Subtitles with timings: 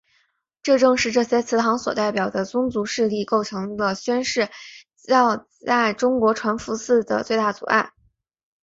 [0.63, 4.49] 但正是这些祠堂所代表的宗族势力构成了宣教士
[5.63, 7.91] 在中国传福音的最大障碍。